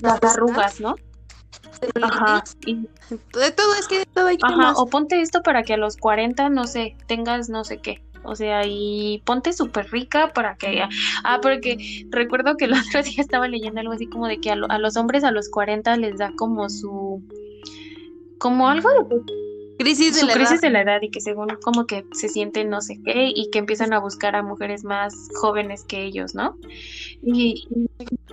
[0.01, 0.95] las arrugas, ¿no?
[2.03, 2.75] Ajá, y
[3.33, 4.75] De todo, es que todo hay Ajá, temas.
[4.79, 8.03] o ponte esto para que a los 40, no sé, tengas no sé qué.
[8.23, 10.83] O sea, y ponte súper rica para que...
[11.25, 11.79] Ah, porque
[12.11, 14.79] recuerdo que el otro día estaba leyendo algo así como de que a, lo- a
[14.79, 17.23] los hombres a los 40 les da como su...
[18.39, 19.05] Como algo de
[19.85, 20.61] crisis de su la crisis edad.
[20.63, 23.59] de la edad y que según como que se sienten no sé qué y que
[23.59, 26.57] empiezan a buscar a mujeres más jóvenes que ellos, ¿no?
[27.23, 27.67] Y,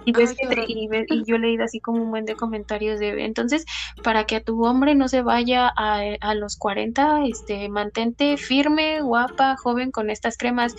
[0.06, 2.26] y, ves Ay, que te- y, ve- y yo he leído así como un buen
[2.26, 3.66] de comentarios de entonces
[4.04, 9.02] para que a tu hombre no se vaya a, a los 40, este, mantente firme,
[9.02, 10.76] guapa, joven con estas cremas.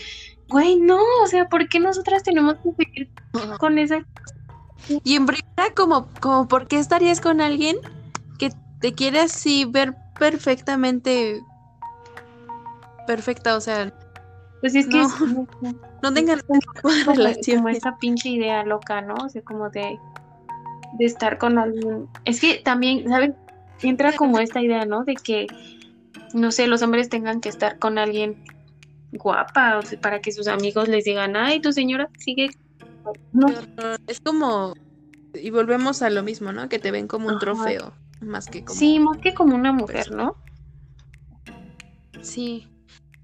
[0.49, 3.11] Güey, no, o sea, ¿por qué nosotras tenemos que seguir
[3.59, 4.03] con esa
[5.05, 7.77] Y en primera, como, como, ¿por qué estarías con alguien
[8.39, 8.51] que
[8.81, 11.41] te quiere así ver perfectamente
[13.07, 13.57] perfecta?
[13.57, 13.93] O sea,
[14.61, 15.05] Pues es que No.
[15.05, 15.13] es,
[16.03, 17.69] no tengan como, como relación.
[17.69, 19.15] esta pinche idea loca, ¿no?
[19.25, 19.99] O sea, como de,
[20.99, 22.09] de estar con alguien.
[22.25, 23.33] Es que también, ¿sabes?
[23.83, 25.05] Entra como esta idea, ¿no?
[25.05, 25.47] De que,
[26.35, 28.37] no sé, los hombres tengan que estar con alguien
[29.13, 32.51] guapa, o sea, para que sus amigos les digan, ay, tu señora sigue.
[33.33, 33.49] No,
[34.07, 34.75] Es como,
[35.33, 36.69] y volvemos a lo mismo, ¿no?
[36.69, 37.41] Que te ven como un Ajá.
[37.41, 38.79] trofeo, más que como...
[38.79, 40.37] sí, más que como una mujer, ¿no?
[42.23, 42.67] Sí.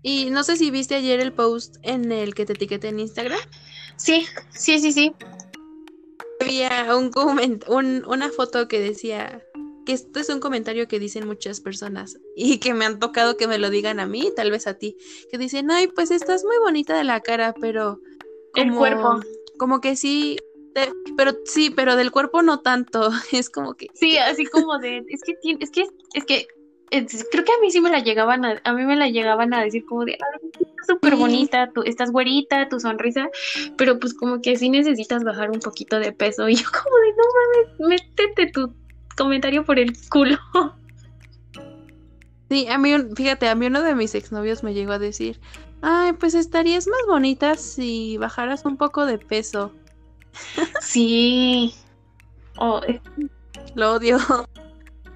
[0.03, 3.39] Y no sé si viste ayer el post en el que te etiqueté en Instagram.
[3.97, 5.13] Sí, sí, sí, sí.
[6.41, 9.43] Había un coment un, una foto que decía
[9.87, 13.47] que esto es un comentario que dicen muchas personas y que me han tocado que
[13.47, 14.97] me lo digan a mí, tal vez a ti,
[15.31, 18.01] que dicen, ay, pues estás muy bonita de la cara, pero
[18.55, 19.21] El cuerpo.
[19.59, 20.39] como que sí,
[21.17, 25.23] pero sí, pero del cuerpo no tanto, es como que Sí, así como de, es
[25.23, 25.85] que tiene, es que,
[26.15, 26.47] es que,
[26.91, 29.55] es- creo que a mí sí me la llegaban a, a mí me la llegaban
[29.55, 30.19] a decir como de,
[30.87, 33.29] súper bonita, tú estás güerita, tu sonrisa,
[33.77, 37.11] pero pues como que sí necesitas bajar un poquito de peso, y yo como de,
[37.17, 38.75] no mames, métete tu
[39.17, 40.39] comentario por el culo.
[42.51, 45.41] Sí, a mí, fíjate, a mí uno de mis exnovios me llegó a decir,
[45.81, 49.75] ay, pues estarías más bonita si bajaras un poco de peso.
[50.81, 51.75] Sí.
[52.57, 52.81] Oh,
[53.75, 54.19] Lo odio.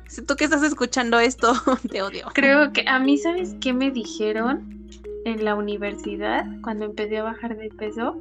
[0.09, 1.53] Si tú que estás escuchando esto,
[1.91, 2.27] te odio.
[2.35, 4.89] creo que a mí, ¿sabes qué me dijeron
[5.25, 8.17] en la universidad cuando empecé a bajar de peso?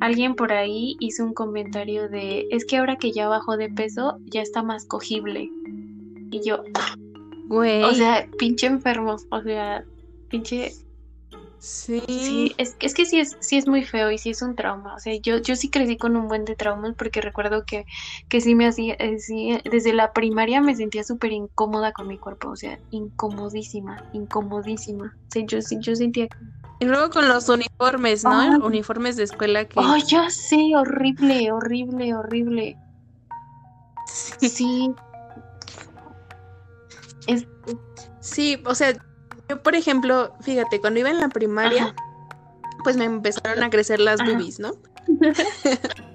[0.00, 4.18] Alguien por ahí hizo un comentario de, es que ahora que ya bajó de peso,
[4.24, 5.50] ya está más cogible.
[6.30, 6.62] Y yo,
[7.48, 7.82] Güey.
[7.84, 9.84] o sea, pinche enfermo, o sea,
[10.28, 10.72] pinche...
[11.66, 12.02] sí.
[12.06, 14.94] Sí, es, es que sí es, sí es muy feo y sí es un trauma.
[14.94, 17.84] O sea, yo, yo sí crecí con un buen de traumas porque recuerdo que,
[18.28, 22.18] que sí me hacía, eh, sí, desde la primaria me sentía súper incómoda con mi
[22.18, 25.06] cuerpo, o sea, incomodísima, incomodísima.
[25.16, 26.28] O sea, yo, yo sentía...
[26.78, 28.64] Y luego con los uniformes, ¿no?
[28.64, 29.80] Uniformes de escuela que...
[29.80, 30.72] ¡Oh, ya sé!
[30.76, 32.76] Horrible, horrible, horrible.
[34.06, 34.90] Sí.
[37.26, 37.46] Es,
[38.20, 38.92] Sí, o sea,
[39.48, 41.96] yo por ejemplo, fíjate, cuando iba en la primaria, Ajá.
[42.84, 44.30] pues me empezaron a crecer las Ajá.
[44.32, 44.72] boobies, ¿no?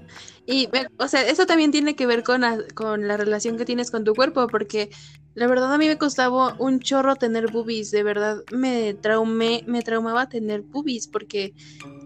[0.48, 0.68] Y,
[0.98, 4.04] o sea, eso también tiene que ver con la, con la relación que tienes con
[4.04, 4.90] tu cuerpo, porque
[5.36, 9.82] la verdad a mí me costaba un chorro tener boobies, de verdad me traumé, me
[9.82, 11.54] traumaba tener boobies, porque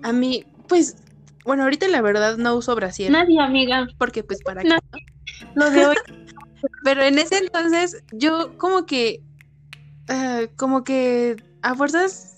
[0.03, 0.97] a mí, pues,
[1.45, 3.87] bueno, ahorita la verdad no uso brasier, Nadie, amiga.
[3.97, 4.75] porque pues para No.
[4.91, 4.99] qué,
[5.55, 5.95] Lo de hoy.
[6.83, 9.21] Pero en ese entonces yo como que,
[10.09, 12.35] eh, como que a fuerzas,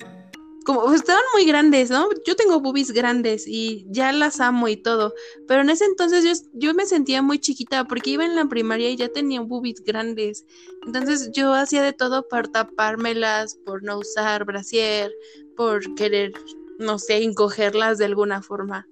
[0.66, 2.08] como estaban muy grandes, ¿no?
[2.26, 5.14] Yo tengo boobies grandes y ya las amo y todo,
[5.48, 8.90] pero en ese entonces yo, yo me sentía muy chiquita porque iba en la primaria
[8.90, 10.46] y ya tenía boobies grandes.
[10.86, 15.12] Entonces yo hacía de todo por tapármelas, por no usar brasier,
[15.56, 16.32] por querer,
[16.80, 18.88] no sé, encogerlas de alguna forma.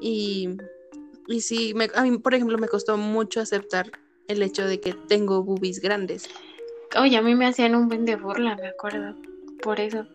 [0.00, 0.48] Y,
[1.28, 3.90] y sí, me- a mí, por ejemplo, me costó mucho aceptar
[4.28, 6.28] el hecho de que tengo boobies grandes.
[6.98, 9.14] Oye, a mí me hacían un buen de burla, me acuerdo.
[9.62, 10.06] Por eso.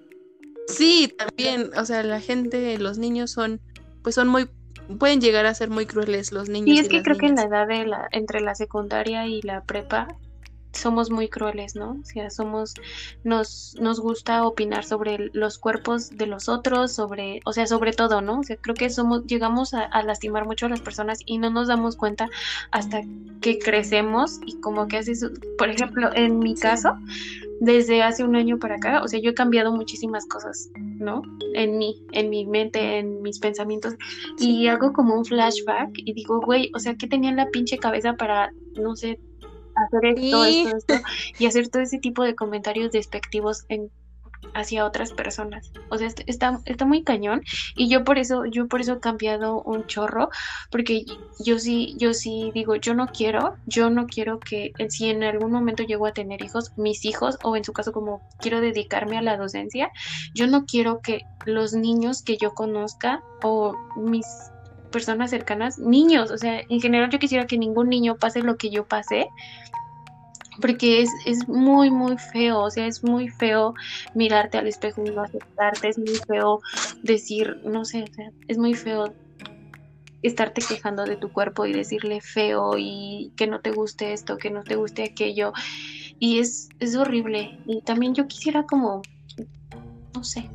[0.68, 3.60] Sí, también, o sea, la gente, los niños son,
[4.04, 4.50] pues son muy,
[5.00, 6.68] pueden llegar a ser muy crueles los niños.
[6.68, 9.42] Y es y que creo que en la edad de la, entre la secundaria y
[9.42, 10.08] la prepa
[10.80, 11.98] somos muy crueles, ¿no?
[12.02, 12.74] O sea, somos,
[13.24, 18.22] nos, nos gusta opinar sobre los cuerpos de los otros, sobre, o sea, sobre todo,
[18.22, 18.39] ¿no?
[18.39, 21.50] O sea, creo que somos, llegamos a, a lastimar mucho a las personas y no
[21.50, 22.30] nos damos cuenta
[22.72, 23.02] hasta
[23.42, 25.26] que crecemos y como que haces,
[25.58, 26.96] por ejemplo, en mi caso,
[27.60, 31.22] desde hace un año para acá, o sea, yo he cambiado muchísimas cosas, ¿no?
[31.54, 33.96] En mí, en mi mente, en mis pensamientos,
[34.39, 37.78] y hago como un flashback y digo, güey, o sea, ¿qué tenía en la pinche
[37.78, 39.20] cabeza para, no sé,
[39.86, 40.63] hacer esto, Sí.
[40.63, 41.02] esto, esto,
[41.38, 43.92] y hacer todo ese tipo de comentarios despectivos en
[44.54, 45.72] hacia otras personas.
[45.89, 47.42] O sea, est- está, está muy cañón
[47.76, 50.30] y yo por eso, yo por eso he cambiado un chorro,
[50.72, 51.04] porque
[51.46, 55.24] yo sí, yo sí digo, yo no quiero, yo no quiero que eh, si en
[55.24, 59.18] algún momento llego a tener hijos, mis hijos, o en su caso como quiero dedicarme
[59.18, 59.92] a la docencia,
[60.34, 64.26] yo no quiero que los niños que yo conozca o mis
[64.91, 68.69] personas cercanas, niños, o sea, en general yo quisiera que ningún niño pase lo que
[68.69, 69.28] yo pasé,
[70.62, 73.73] porque es, es muy, muy feo, o sea, es muy feo
[74.13, 76.60] mirarte al espejo y no aceptarte, es muy feo
[77.02, 79.13] decir, no sé, o sea, es muy feo
[80.21, 84.49] estarte quejando de tu cuerpo y decirle feo y que no te guste esto, que
[84.49, 85.54] no te guste aquello,
[86.19, 87.58] y es, es horrible.
[87.65, 89.02] Y también yo quisiera como,
[90.13, 90.50] no sé,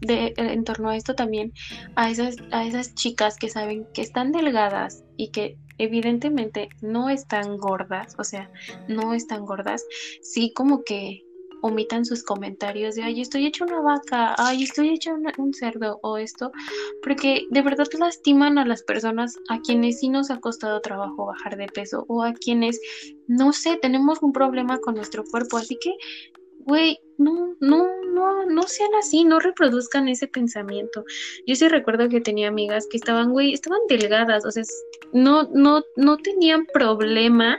[0.00, 1.52] de, en torno a esto también,
[1.96, 7.56] a esas, a esas chicas que saben que están delgadas y que evidentemente no están
[7.56, 8.50] gordas, o sea,
[8.88, 9.84] no están gordas,
[10.22, 11.22] sí como que
[11.62, 16.16] omitan sus comentarios de, ay, estoy hecho una vaca, ay, estoy hecho un cerdo o
[16.16, 16.52] esto,
[17.02, 21.56] porque de verdad lastiman a las personas a quienes sí nos ha costado trabajo bajar
[21.56, 22.80] de peso o a quienes,
[23.26, 25.92] no sé, tenemos un problema con nuestro cuerpo, así que,
[26.68, 31.02] güey, no, no, no, no sean así, no reproduzcan ese pensamiento.
[31.46, 34.62] Yo sí recuerdo que tenía amigas que estaban, güey, estaban delgadas, o sea,
[35.14, 37.58] no, no, no tenían problema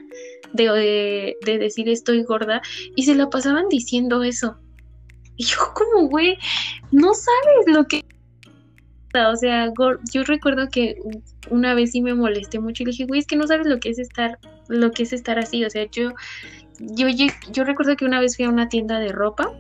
[0.54, 2.62] de, de, decir estoy gorda
[2.96, 4.58] y se la pasaban diciendo eso.
[5.38, 6.38] Y yo como, güey,
[6.92, 8.04] no sabes lo que...
[9.28, 9.74] O sea,
[10.14, 10.96] yo recuerdo que
[11.50, 13.80] una vez sí me molesté mucho y le dije, güey, es que no sabes lo
[13.80, 15.66] que es estar, lo que es estar así.
[15.66, 16.12] O sea, yo,
[16.80, 17.08] yo,
[17.52, 19.52] yo recuerdo que una vez fui a una tienda de ropa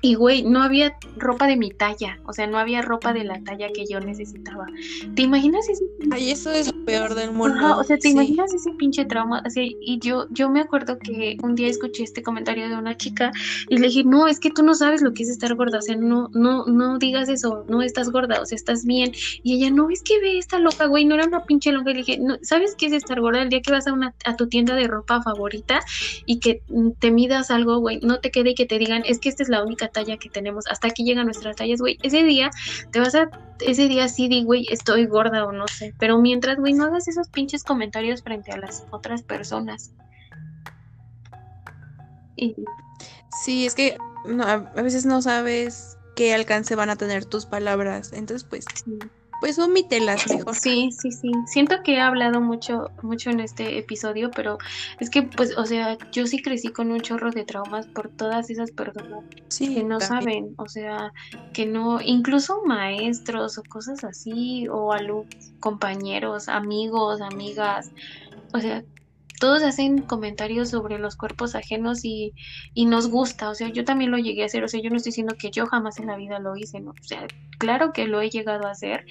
[0.00, 3.42] y güey, no había ropa de mi talla, o sea, no había ropa de la
[3.42, 4.66] talla que yo necesitaba.
[5.14, 5.84] ¿Te imaginas ese?
[6.12, 7.76] Ay, eso es lo peor del mundo.
[7.76, 9.42] o sea, ¿te imaginas ese pinche trauma?
[9.44, 13.32] Así, y yo, yo me acuerdo que un día escuché este comentario de una chica
[13.68, 15.82] y le dije, no, es que tú no sabes lo que es estar gorda, o
[15.82, 19.12] sea, no, no, no digas eso, no estás gorda, o sea, estás bien.
[19.42, 21.90] Y ella, no, es que ve esta loca, güey, no era una pinche loca.
[21.90, 23.42] Y le dije, no, ¿sabes qué es estar gorda?
[23.42, 25.80] El día que vas a una, a tu tienda de ropa favorita
[26.26, 26.62] y que
[27.00, 29.48] te midas algo, güey, no te quede y que te digan, es que esta es
[29.48, 32.50] la única talla que tenemos, hasta aquí llegan nuestras tallas, güey, ese día
[32.90, 36.58] te vas a, ese día sí di, güey, estoy gorda o no sé, pero mientras,
[36.58, 39.92] güey, no hagas esos pinches comentarios frente a las otras personas.
[42.36, 42.54] Y...
[43.44, 43.96] Sí, es que
[44.44, 48.64] a veces no sabes qué alcance van a tener tus palabras, entonces pues
[49.40, 50.54] pues omítelas mejor.
[50.54, 51.30] Sí, sí, sí.
[51.46, 54.58] Siento que he hablado mucho, mucho en este episodio, pero
[55.00, 58.50] es que, pues, o sea, yo sí crecí con un chorro de traumas por todas
[58.50, 59.24] esas personas
[59.58, 61.12] que no saben, o sea,
[61.52, 65.28] que no, incluso maestros o cosas así, o alumnos,
[65.60, 67.90] compañeros, amigos, amigas,
[68.52, 68.82] o sea,
[69.38, 72.32] todos hacen comentarios sobre los cuerpos ajenos y,
[72.74, 74.96] y, nos gusta, o sea, yo también lo llegué a hacer, o sea, yo no
[74.96, 76.90] estoy diciendo que yo jamás en la vida lo hice, ¿no?
[76.90, 77.26] O sea,
[77.58, 79.04] claro que lo he llegado a hacer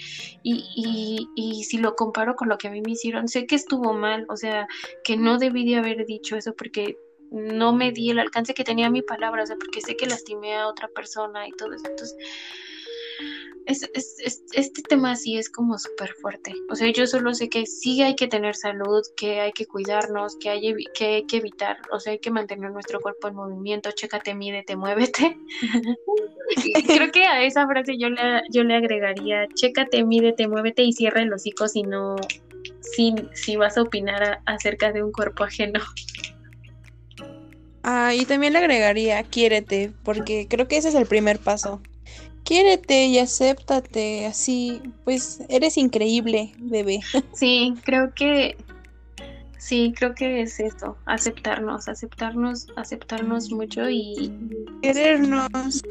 [0.43, 3.55] y, y, y si lo comparo con lo que a mí me hicieron, sé que
[3.55, 4.67] estuvo mal, o sea,
[5.03, 6.97] que no debí de haber dicho eso porque
[7.31, 10.55] no me di el alcance que tenía mi palabra, o sea, porque sé que lastimé
[10.55, 12.17] a otra persona y todo eso, entonces
[13.67, 16.53] es, es, este tema sí es como súper fuerte.
[16.69, 20.37] O sea, yo solo sé que sí hay que tener salud, que hay que cuidarnos,
[20.37, 23.91] que hay, que, hay que evitar, o sea, hay que mantener nuestro cuerpo en movimiento,
[23.91, 25.37] chécate, mídete, muévete.
[26.87, 31.21] Creo que a esa frase yo le, yo le agregaría, chécate, mídete, muévete y cierra
[31.21, 32.15] el hocico si no,
[32.79, 35.81] si, si vas a opinar acerca de un cuerpo ajeno.
[37.83, 41.81] Ah, y también le agregaría, quiérete, porque creo que ese es el primer paso
[42.47, 47.01] quiérete y acéptate, así, pues eres increíble, bebé.
[47.33, 48.55] Sí, creo que
[49.57, 54.31] sí, creo que es esto, aceptarnos, aceptarnos, aceptarnos mucho y
[54.81, 55.49] querernos.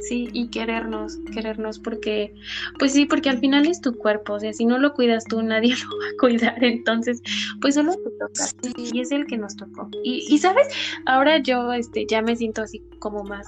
[0.09, 2.33] Sí, y querernos, querernos porque
[2.79, 5.43] pues sí, porque al final es tu cuerpo, o sea, si no lo cuidas tú,
[5.43, 7.21] nadie lo va a cuidar, entonces,
[7.61, 9.91] pues solo te toca y es el que nos tocó.
[10.03, 10.69] Y, y sabes,
[11.05, 13.47] ahora yo este ya me siento así como más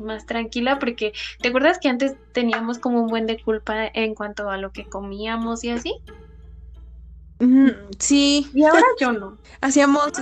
[0.00, 4.50] más tranquila porque ¿te acuerdas que antes teníamos como un buen de culpa en cuanto
[4.50, 5.94] a lo que comíamos y así?
[7.98, 8.50] Sí.
[8.52, 9.38] Y ahora yo no.
[9.60, 10.12] Hacíamos,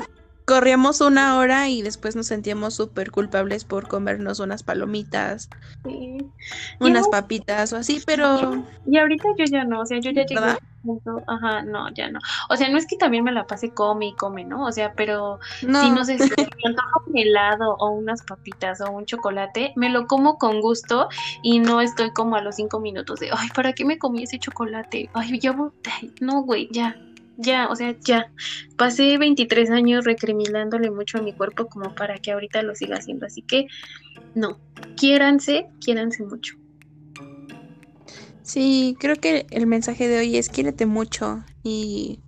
[0.46, 5.50] corríamos una hora y después nos sentíamos súper culpables por comernos unas palomitas,
[5.85, 6.18] sí.
[6.78, 8.64] unas papitas o así, pero...
[8.87, 12.12] Y ahorita yo ya no, o sea, yo ya llegué a punto, ajá, no, ya
[12.12, 12.20] no.
[12.48, 14.64] O sea, no es que también me la pase come y come, ¿no?
[14.64, 15.82] O sea, pero no.
[15.82, 20.06] si no sé, si me un helado o unas papitas o un chocolate, me lo
[20.06, 21.09] como con gusto
[21.42, 24.38] y no estoy como a los cinco minutos de, ay, ¿para qué me comí ese
[24.38, 25.11] chocolate?
[25.12, 25.56] Ay, ya,
[26.20, 26.96] no, güey, ya,
[27.37, 28.33] ya, o sea, ya.
[28.77, 33.26] Pasé 23 años recriminándole mucho a mi cuerpo como para que ahorita lo siga haciendo.
[33.26, 33.66] Así que,
[34.34, 34.61] no,
[34.97, 36.55] quiéranse, quiéranse mucho.
[38.43, 42.20] Sí, creo que el mensaje de hoy es quiérete mucho y,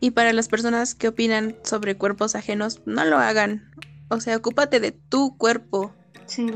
[0.00, 3.70] y para las personas que opinan sobre cuerpos ajenos, no lo hagan.
[4.10, 5.94] O sea, ocúpate de tu cuerpo.
[6.26, 6.46] Sí.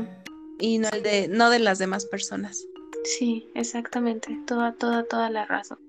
[0.59, 2.65] Y no de, no de las demás personas.
[3.05, 4.37] Sí, exactamente.
[4.45, 5.79] Toda, toda, toda la razón.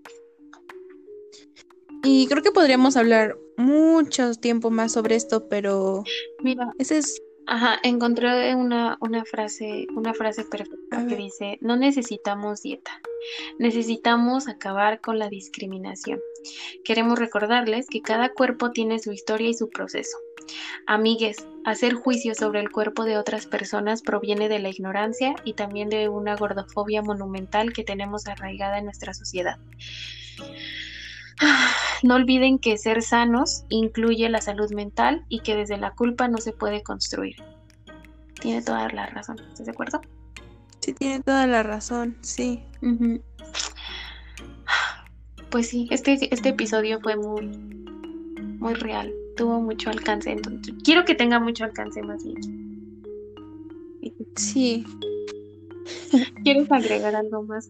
[2.03, 6.03] Y creo que podríamos hablar mucho tiempo más sobre esto, pero
[6.43, 7.21] Mira, ese es
[7.51, 13.03] ajá, encontré una, una frase, una frase perfecta que dice, no necesitamos dieta,
[13.59, 16.21] necesitamos acabar con la discriminación.
[16.85, 20.17] Queremos recordarles que cada cuerpo tiene su historia y su proceso.
[20.87, 25.89] Amigues, hacer juicios sobre el cuerpo de otras personas proviene de la ignorancia y también
[25.89, 29.59] de una gordofobia monumental que tenemos arraigada en nuestra sociedad.
[32.03, 36.39] No olviden que ser sanos incluye la salud mental y que desde la culpa no
[36.39, 37.37] se puede construir.
[38.41, 40.01] Tiene toda la razón, ¿estás de acuerdo?
[40.81, 42.63] sí tiene toda la razón, sí.
[45.51, 47.47] Pues sí, este, este episodio fue muy,
[48.59, 53.03] muy real, tuvo mucho alcance, entonces quiero que tenga mucho alcance más bien.
[54.37, 54.85] Sí.
[56.45, 57.69] ¿Quieres agregar algo más?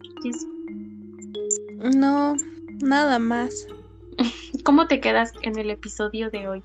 [1.95, 2.35] No,
[2.83, 3.67] nada más.
[4.65, 6.63] ¿Cómo te quedas en el episodio de hoy?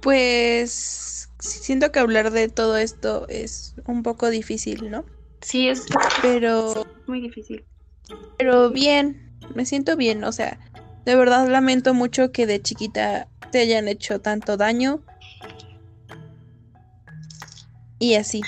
[0.00, 5.04] Pues siento que hablar de todo esto es un poco difícil, ¿no?
[5.42, 5.86] Sí, es
[6.22, 7.64] Pero muy difícil.
[8.36, 10.58] pero bien, me siento bien, o sea,
[11.04, 15.02] de verdad lamento mucho que de chiquita te hayan hecho tanto daño.
[17.98, 18.42] Y así.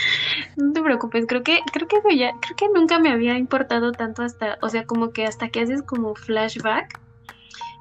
[0.57, 4.23] No te preocupes, creo que, creo que ya, creo que nunca me había importado tanto
[4.23, 7.01] hasta, o sea, como que hasta que haces como flashback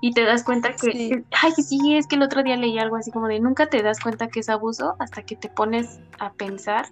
[0.02, 1.12] y te das cuenta que, Sí.
[1.42, 4.00] ay, sí, es que el otro día leí algo así como de nunca te das
[4.00, 6.88] cuenta que es abuso hasta que te pones a pensar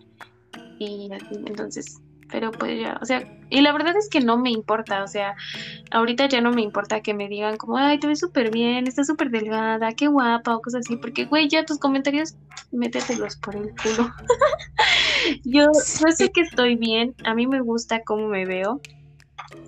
[0.79, 1.09] y
[1.45, 1.97] entonces,
[2.31, 5.35] pero pues ya, o sea, y la verdad es que no me importa, o sea,
[5.91, 9.07] ahorita ya no me importa que me digan como, ay, te ves súper bien, estás
[9.07, 12.35] súper delgada, qué guapa o cosas así, porque, güey, ya tus comentarios,
[12.71, 14.11] métetelos por el culo.
[15.43, 18.79] Yo, yo sé que estoy bien, a mí me gusta cómo me veo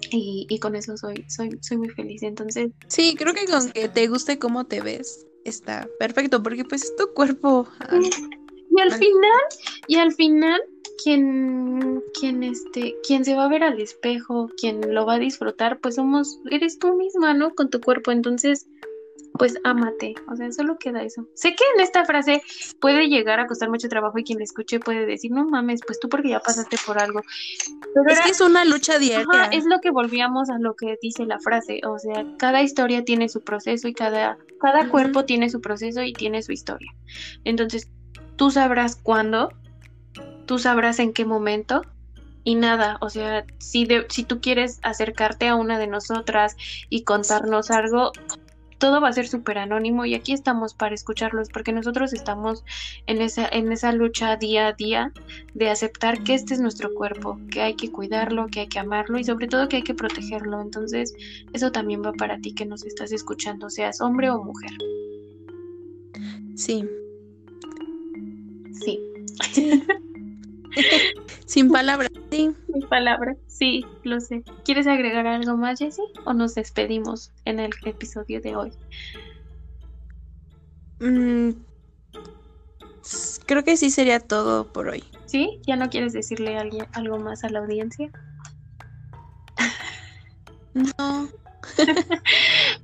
[0.09, 2.23] y, y con eso soy, soy, soy muy feliz.
[2.23, 6.83] Entonces, Sí, creo que con que te guste cómo te ves está perfecto, porque pues
[6.83, 7.67] es tu cuerpo.
[7.89, 8.09] Ay,
[8.77, 9.41] y al final,
[9.87, 10.61] y al final,
[11.03, 15.79] quien, quien este, quien se va a ver al espejo, quien lo va a disfrutar,
[15.79, 17.53] pues somos, eres tú misma, ¿no?
[17.55, 18.11] Con tu cuerpo.
[18.11, 18.67] Entonces,
[19.37, 20.13] pues ámate.
[20.31, 21.25] O sea, solo queda eso.
[21.35, 22.41] Sé que en esta frase
[22.79, 25.99] puede llegar a costar mucho trabajo y quien la escuche puede decir, no mames, pues
[25.99, 27.21] tú porque ya pasaste por algo.
[27.93, 29.25] Pero Es era- que es una lucha diaria.
[29.29, 33.03] Ajá, es lo que volvíamos a lo que dice la frase, o sea, cada historia
[33.03, 36.91] tiene su proceso y cada, cada cuerpo tiene su proceso y tiene su historia.
[37.43, 37.89] Entonces,
[38.37, 39.49] tú sabrás cuándo,
[40.51, 41.85] tú sabrás en qué momento
[42.43, 46.57] y nada, o sea, si, de- si tú quieres acercarte a una de nosotras
[46.89, 48.11] y contarnos algo,
[48.77, 52.65] todo va a ser súper anónimo y aquí estamos para escucharlos porque nosotros estamos
[53.07, 55.13] en esa, en esa lucha día a día
[55.53, 59.19] de aceptar que este es nuestro cuerpo, que hay que cuidarlo, que hay que amarlo
[59.19, 60.59] y sobre todo que hay que protegerlo.
[60.59, 61.13] Entonces,
[61.53, 64.71] eso también va para ti que nos estás escuchando, seas hombre o mujer.
[66.57, 66.83] Sí.
[68.83, 68.99] Sí,
[71.45, 72.09] Sin palabras.
[72.31, 72.55] Sí.
[72.73, 73.35] mi palabra.
[73.47, 74.43] Sí, lo sé.
[74.63, 76.03] ¿Quieres agregar algo más, Jessie?
[76.25, 78.71] ¿O nos despedimos en el episodio de hoy?
[80.99, 81.51] Mm,
[83.45, 85.03] creo que sí sería todo por hoy.
[85.25, 85.59] ¿Sí?
[85.67, 88.09] ¿Ya no quieres decirle a alguien algo más a la audiencia?
[90.73, 91.29] No.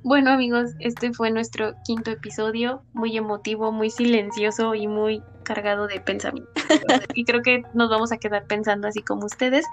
[0.02, 6.00] Bueno amigos, este fue nuestro quinto episodio, muy emotivo, muy silencioso y muy cargado de
[6.00, 6.50] pensamiento.
[7.14, 9.64] y creo que nos vamos a quedar pensando así como ustedes.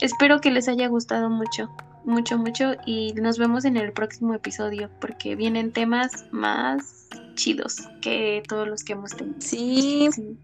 [0.00, 1.70] Espero que les haya gustado mucho,
[2.04, 8.42] mucho, mucho y nos vemos en el próximo episodio porque vienen temas más chidos que
[8.48, 9.40] todos los que hemos tenido.
[9.40, 10.08] Sí.
[10.12, 10.36] Sí.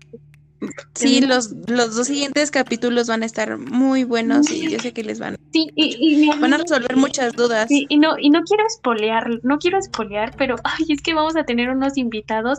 [0.94, 5.04] Sí, los, los dos siguientes capítulos van a estar muy buenos y yo sé que
[5.04, 7.68] les van, Sí, y, y- van a resolver muchas dudas.
[7.68, 11.36] Sí, y no, y no quiero espolear, no quiero espolear, pero ay, es que vamos
[11.36, 12.58] a tener unos invitados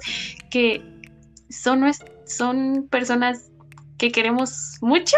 [0.51, 0.81] que
[1.49, 1.83] son,
[2.25, 3.49] son personas
[3.97, 5.17] que queremos mucho.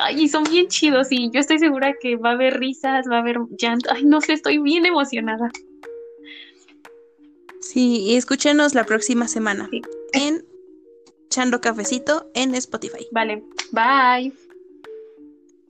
[0.00, 3.16] Ay, y son bien chidos y yo estoy segura que va a haber risas, va
[3.16, 3.90] a haber llanto.
[3.92, 5.50] Ay, no sé, estoy bien emocionada.
[7.60, 9.82] Sí, y escúchenos la próxima semana Sí.
[10.12, 10.44] en
[11.28, 13.06] Chando Cafecito en Spotify.
[13.12, 14.32] Vale, bye,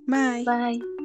[0.07, 0.45] Bye.
[0.45, 0.96] bye.